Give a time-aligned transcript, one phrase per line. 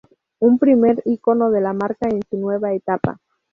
[0.39, 3.19] Un primer icono de la marca en su nueva etapa.